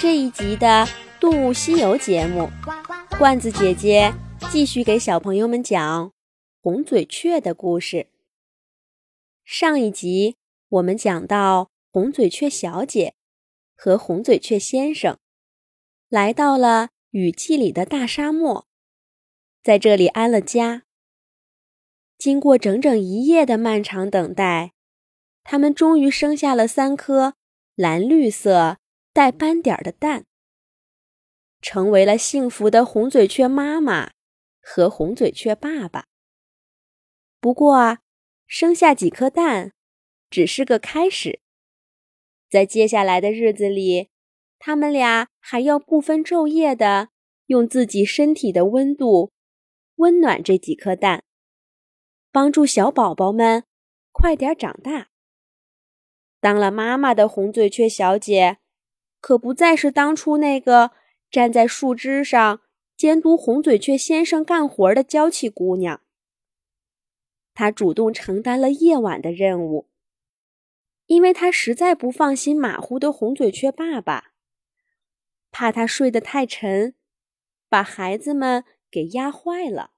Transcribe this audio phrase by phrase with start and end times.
[0.00, 0.66] 这一集的
[1.20, 2.50] 《动物西游》节目，
[3.18, 4.12] 罐子姐姐
[4.50, 6.12] 继续给小朋友们讲
[6.60, 8.08] 红嘴雀的故事。
[9.44, 10.36] 上一集
[10.68, 13.14] 我们讲到，红嘴雀小姐
[13.76, 15.18] 和红嘴雀先生
[16.08, 18.66] 来到了雨季里的大沙漠，
[19.62, 20.82] 在这里安了家。
[22.18, 24.72] 经过整整一夜的漫长等待，
[25.42, 27.34] 他们终于生下了三颗
[27.74, 28.78] 蓝绿色。
[29.14, 30.26] 带斑点的蛋，
[31.62, 34.10] 成为了幸福的红嘴雀妈妈
[34.60, 36.06] 和红嘴雀爸爸。
[37.40, 38.00] 不过啊，
[38.48, 39.72] 生下几颗蛋
[40.28, 41.40] 只是个开始，
[42.50, 44.10] 在接下来的日子里，
[44.58, 47.10] 他们俩还要不分昼夜的
[47.46, 49.30] 用自己身体的温度
[49.94, 51.22] 温暖这几颗蛋，
[52.32, 53.62] 帮助小宝宝们
[54.10, 55.10] 快点长大。
[56.40, 58.58] 当了妈妈的红嘴雀小姐。
[59.26, 60.90] 可不再是当初那个
[61.30, 62.60] 站在树枝上
[62.94, 66.02] 监督红嘴雀先生干活的娇气姑娘。
[67.54, 69.88] 她主动承担了夜晚的任务，
[71.06, 74.32] 因为她实在不放心马虎的红嘴雀爸爸，
[75.50, 76.94] 怕他睡得太沉，
[77.70, 79.92] 把孩子们给压坏了。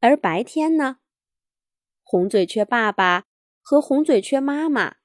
[0.00, 1.00] 而白天呢，
[2.02, 3.26] 红嘴雀爸爸
[3.60, 4.96] 和红嘴雀妈妈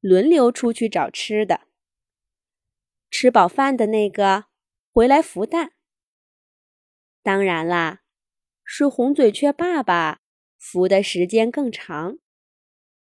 [0.00, 1.66] 轮流出去找吃的。
[3.10, 4.46] 吃饱饭的那个
[4.92, 5.72] 回来孵蛋。
[7.22, 8.00] 当然啦，
[8.64, 10.20] 是红嘴雀爸爸
[10.58, 12.18] 孵的时间更长。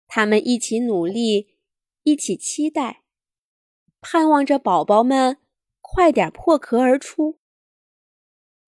[0.07, 1.57] 他们一起努力，
[2.03, 3.05] 一起期待，
[4.01, 5.39] 盼望着宝宝们
[5.81, 7.39] 快点破壳而出。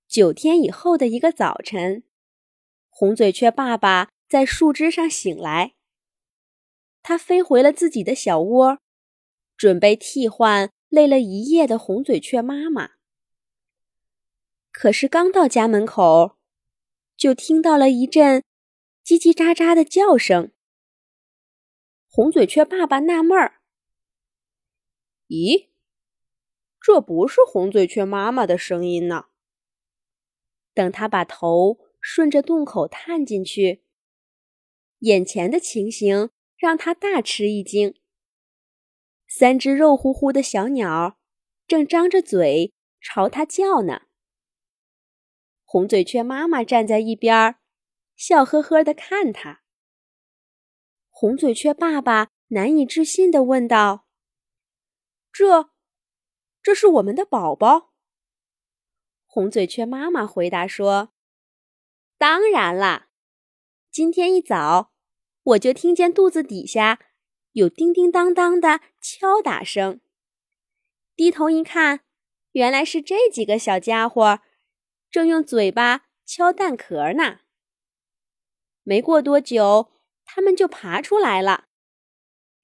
[0.08, 2.05] 九天以后的一个早晨，
[2.88, 5.74] 红嘴雀爸爸在树枝上醒来，
[7.02, 8.78] 他飞回了自己的小窝，
[9.56, 10.70] 准备替换。
[10.94, 12.92] 累了一夜的红嘴雀妈妈，
[14.70, 16.38] 可是刚到家门口，
[17.16, 18.44] 就听到了一阵
[19.04, 20.52] 叽叽喳喳的叫声。
[22.06, 23.60] 红嘴雀爸爸纳闷儿
[25.27, 25.70] ：“咦，
[26.80, 29.27] 这不是红嘴雀妈妈的声音呢？”
[30.72, 33.83] 等他把头顺着洞口探进去，
[35.00, 37.96] 眼前的情形让他大吃一惊。
[39.36, 41.18] 三只肉乎乎的小鸟
[41.67, 44.02] 正张着嘴朝他叫呢。
[45.64, 47.56] 红嘴雀妈妈站在一边，
[48.14, 49.62] 笑呵呵的看他。
[51.11, 54.06] 红嘴雀爸爸难以置信的问道
[55.33, 55.70] ：“这，
[56.62, 57.92] 这是我们的宝宝？”
[59.27, 61.12] 红嘴雀妈妈回答说
[62.16, 63.08] ：“当然啦，
[63.90, 64.92] 今天一早
[65.42, 67.01] 我就听见肚子底下。”
[67.54, 70.00] 有叮叮当当的敲打声，
[71.14, 72.00] 低头一看，
[72.50, 74.40] 原来是这几个小家伙
[75.08, 77.42] 正用嘴巴敲蛋壳呢。
[78.82, 79.92] 没过多久，
[80.24, 81.66] 他们就爬出来了，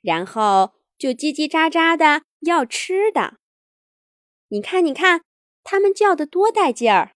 [0.00, 3.38] 然后就叽叽喳喳的要吃的。
[4.48, 5.22] 你看，你看，
[5.62, 7.14] 他们叫的多带劲儿！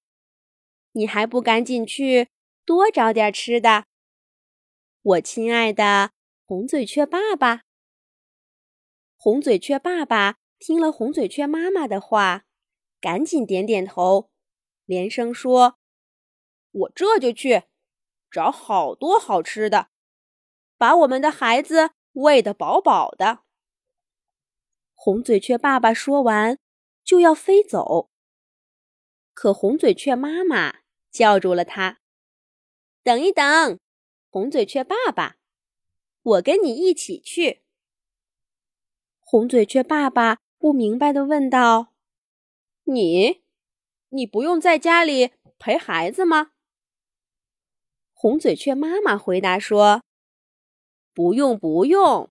[0.93, 2.29] 你还不赶紧去
[2.65, 3.87] 多找点吃的，
[5.03, 6.13] 我亲爱的。
[6.55, 7.65] 红嘴雀爸爸，
[9.17, 12.45] 红嘴雀爸爸听了红嘴雀妈妈的话，
[13.01, 14.31] 赶紧点点头，
[14.85, 15.81] 连声说
[16.71, 17.65] ：“我这就去
[18.31, 19.89] 找好多好吃的，
[20.79, 23.41] 把我们的孩子喂得饱饱的。”
[24.95, 26.61] 红嘴雀爸爸说完
[27.03, 28.13] 就要飞走，
[29.33, 31.99] 可红嘴雀妈妈叫住了他
[33.03, 33.81] ：“等一等，
[34.31, 35.35] 红嘴雀爸爸。”
[36.25, 37.63] 我跟你一起去。
[39.21, 41.93] 红嘴雀爸爸不明白的问道
[42.85, 43.43] ：“你，
[44.09, 46.53] 你不用在家里陪孩子吗？”
[48.15, 50.03] 红嘴雀妈妈回答说
[51.13, 52.31] ：“不用，不用，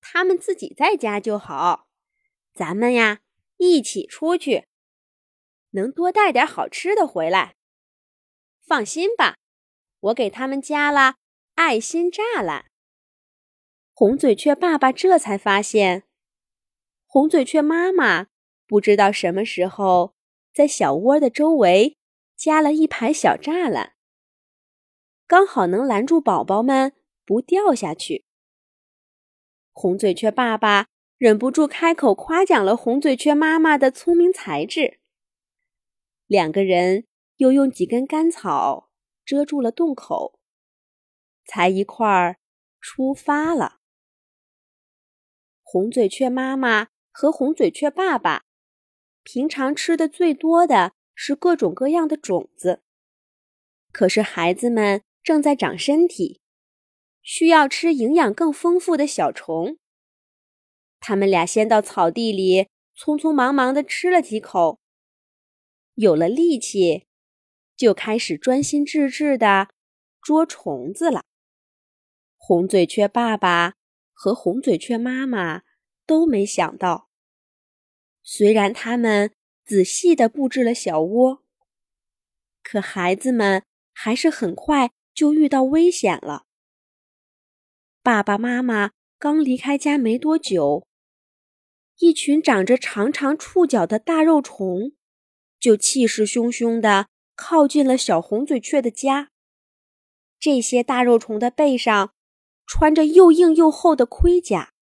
[0.00, 1.88] 他们自己在家就好。
[2.54, 3.20] 咱们呀，
[3.56, 4.68] 一起出去，
[5.70, 7.56] 能多带点好吃的回来。
[8.62, 9.36] 放心吧，
[9.98, 11.16] 我给他们加了
[11.54, 12.66] 爱心栅栏。”
[13.98, 16.04] 红嘴雀爸爸这才发现，
[17.04, 18.28] 红嘴雀妈妈
[18.64, 20.14] 不知道什么时候
[20.54, 21.96] 在小窝的周围
[22.36, 23.94] 加了一排小栅栏，
[25.26, 26.92] 刚好能拦住宝宝们
[27.26, 28.24] 不掉下去。
[29.72, 30.86] 红嘴雀爸爸
[31.16, 35.00] 忍不住开口夸奖了红嘴雀妈妈的聪明才智。
[36.28, 37.08] 两个人
[37.38, 38.92] 又用几根干草
[39.24, 40.38] 遮住了洞口，
[41.44, 42.38] 才一块儿
[42.80, 43.74] 出发了。
[45.70, 48.44] 红嘴雀妈妈和红嘴雀爸爸
[49.22, 52.80] 平常吃的最多的是各种各样的种子，
[53.92, 56.40] 可是孩子们正在长身体，
[57.20, 59.76] 需要吃营养更丰富的小虫。
[61.00, 64.80] 他们俩先到草地里，匆匆忙忙地吃了几口，
[65.96, 67.04] 有了力气，
[67.76, 69.68] 就开始专心致志地
[70.22, 71.24] 捉虫子了。
[72.38, 73.74] 红嘴雀爸爸
[74.20, 75.62] 和红嘴雀妈妈
[76.04, 77.08] 都没想到，
[78.24, 79.32] 虽然他们
[79.64, 81.44] 仔细地布置了小窝，
[82.64, 83.62] 可孩子们
[83.92, 86.46] 还是很快就遇到危险了。
[88.02, 90.88] 爸爸妈妈刚离开家没多久。
[91.98, 94.96] 一群长着长长触角的大肉虫，
[95.60, 99.30] 就气势汹汹地靠近了小红嘴雀的家。
[100.40, 102.14] 这些大肉虫的背上
[102.68, 104.74] 穿着又硬又厚的盔甲，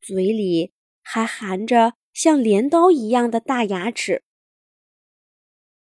[0.00, 4.24] 嘴里还含着像镰刀一样的大牙齿。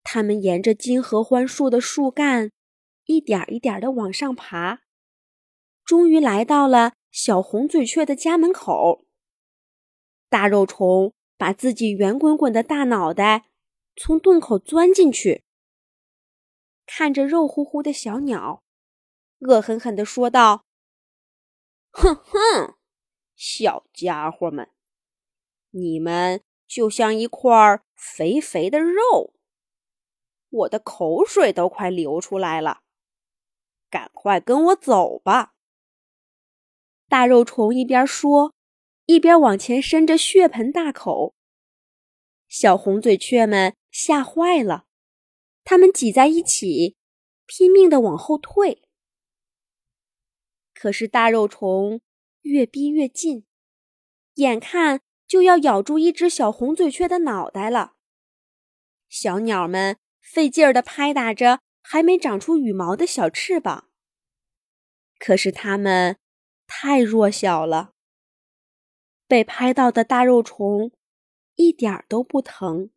[0.03, 2.51] 他们沿着金合欢树的树干，
[3.05, 4.81] 一点一点地往上爬，
[5.83, 9.07] 终于来到了小红嘴雀的家门口。
[10.29, 13.45] 大肉虫把自己圆滚滚的大脑袋
[13.95, 15.43] 从洞口钻进去，
[16.85, 18.62] 看着肉乎乎的小鸟，
[19.43, 20.65] 恶狠狠地说道
[21.91, 22.75] ：“哼哼，
[23.35, 24.69] 小家伙们，
[25.71, 29.33] 你们就像一块肥肥的肉，
[30.49, 32.81] 我的口水都快流出来了，
[33.89, 35.53] 赶快跟我走吧！”
[37.07, 38.53] 大肉虫一边说。
[39.05, 41.35] 一边往前伸着血盆大口，
[42.47, 44.85] 小红嘴雀们吓坏了，
[45.65, 46.95] 它们挤在一起，
[47.45, 48.87] 拼命的往后退。
[50.83, 52.01] 可是大肉虫
[52.41, 53.45] 越逼越近，
[54.33, 57.93] 眼看就要咬住一只小红嘴雀的脑袋了。
[59.07, 63.89] 小鸟们费劲儿的拍打着还没长出羽毛的小翅膀，
[65.17, 66.17] 可是它们
[66.67, 67.93] 太弱小了。
[69.25, 70.91] 被拍到的大肉虫
[71.55, 72.89] 一点都不疼，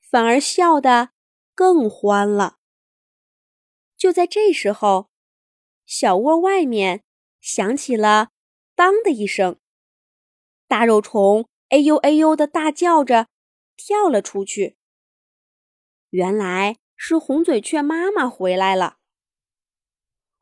[0.00, 1.10] 反而笑得
[1.54, 2.58] 更欢了。
[3.96, 5.09] 就在这时候，
[5.90, 7.02] 小窝外面
[7.40, 8.28] 响起了
[8.76, 9.58] “当”的一声，
[10.68, 13.26] 大肉虫哎呦哎呦的大叫着
[13.76, 14.76] 跳了出去。
[16.10, 18.98] 原来是红嘴雀妈妈回来了。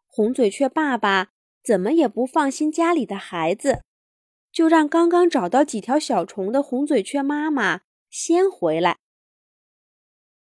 [0.06, 1.31] 红嘴雀爸爸
[1.62, 3.85] 怎么也不放心家里的孩子。
[4.53, 7.81] 就让刚刚找到几条小虫的红嘴雀妈妈
[8.11, 8.99] 先回来。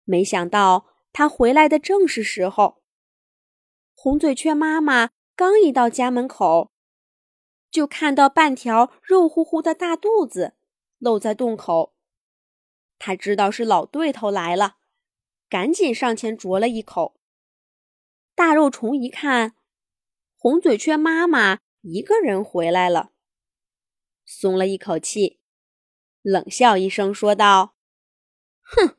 [0.05, 2.80] 没想到他回来的正是时候。
[4.03, 6.73] 红嘴雀妈妈刚一到家门口，
[7.71, 10.55] 就看到半条肉乎乎的大肚子
[10.97, 11.95] 露在洞口。
[12.99, 14.79] 他知道是老对头来了，
[15.51, 17.21] 赶紧上前啄了一口。
[18.35, 19.55] 大肉虫一看，
[20.35, 23.13] 红嘴雀妈妈一个人回来了。
[24.25, 25.41] 松了一口气，
[26.23, 27.75] 冷笑一声说道
[28.65, 28.97] ：“哼，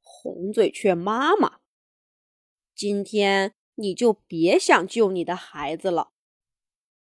[0.00, 1.60] 红嘴雀妈妈，
[2.74, 6.10] 今天你就别想救你的孩子了。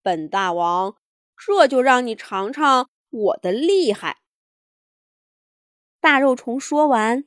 [0.02, 0.96] 本大王
[1.36, 4.20] 这就让你尝尝我的厉害。”
[6.00, 7.24] 大肉虫说完，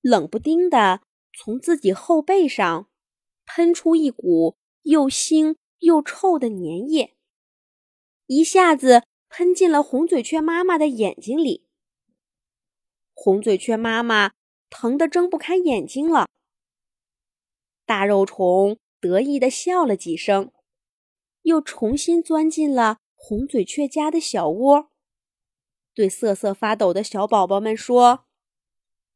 [0.00, 1.02] 冷不丁的
[1.36, 2.88] 从自己后背上
[3.44, 7.14] 喷出一股又腥又臭的粘液。
[8.26, 11.66] 一下子喷进了红嘴雀妈妈的眼睛里，
[13.12, 14.32] 红嘴雀妈妈
[14.70, 16.26] 疼得睁不开眼睛了。
[17.90, 20.52] 大肉虫得意的笑了几声，
[21.42, 24.92] 又重新钻进了红嘴雀家的小窝，
[25.92, 28.26] 对瑟瑟发抖的小宝宝们说：“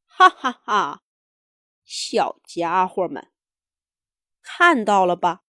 [0.05, 1.03] 哈哈哈，
[1.85, 3.31] 小家伙们，
[4.43, 5.45] 看到了吧？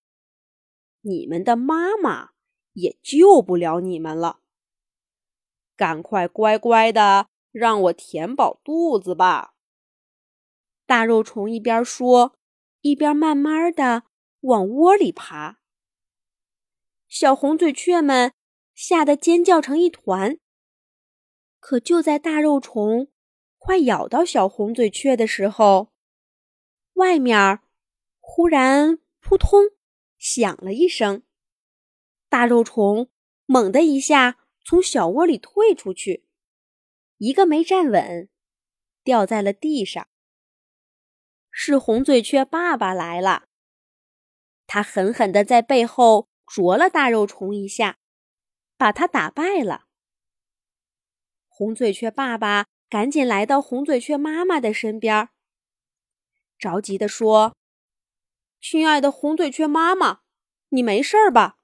[1.01, 2.29] 你们的妈妈。”
[2.73, 4.41] 也救不了你们了，
[5.75, 9.55] 赶快乖乖的让我填饱肚子吧。
[10.85, 12.37] 大肉虫一边说，
[12.85, 14.03] 一边慢慢的
[14.41, 15.57] 往窝里爬。
[17.07, 18.31] 小红嘴雀们
[18.75, 20.37] 吓得尖叫成一团。
[21.59, 23.07] 可就在大肉虫
[23.57, 25.91] 快咬到小红嘴雀的时候，
[26.93, 27.61] 外面
[28.19, 29.61] 忽然扑通
[30.19, 31.23] 响了一声。
[32.29, 33.09] 大肉虫
[33.47, 36.27] 猛地一下从小窝里退出去，
[37.17, 38.29] 一个没站稳，
[39.03, 40.07] 掉在了地上。
[41.57, 43.45] 是红嘴雀爸爸来了，
[44.67, 47.97] 他狠狠地在背后啄了大肉虫一下，
[48.75, 49.85] 把他打败了。
[51.47, 55.29] 红嘴雀爸爸赶紧来到红嘴雀妈妈的身边，
[56.59, 57.55] 着急地说
[58.59, 60.19] ：“亲爱的红嘴雀妈妈，
[60.69, 61.55] 你没事吧？”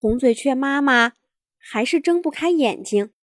[0.00, 1.12] 红嘴雀妈妈
[1.56, 3.14] 还是睁不开眼睛。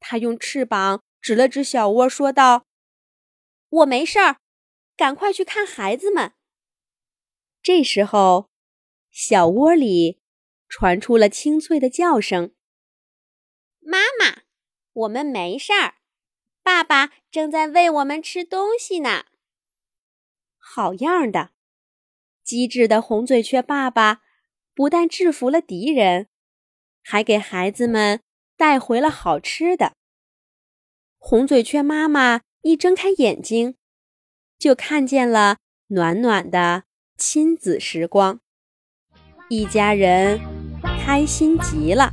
[0.00, 2.64] 它用翅膀指了指小窝，说道
[3.76, 4.36] ：“我没事儿，
[4.96, 6.32] 赶快去看孩子们。”
[7.62, 8.50] 这时候，
[9.10, 10.20] 小窝里
[10.68, 12.54] 传出了清脆的叫声
[13.80, 14.42] ：“妈妈，
[14.92, 15.96] 我们没事儿，
[16.62, 19.24] 爸爸正在喂我们吃东西呢。”
[20.58, 21.50] 好样的！
[22.42, 24.22] 机智的红嘴雀爸爸。
[24.76, 26.28] 不但制服了敌人，
[27.02, 28.20] 还给孩子们
[28.58, 29.94] 带回了好吃的。
[31.16, 33.76] 红嘴雀妈妈一睁开眼睛，
[34.58, 36.82] 就看见了暖暖的
[37.16, 38.40] 亲子时光，
[39.48, 40.40] 一家人
[40.82, 42.10] 开心极了。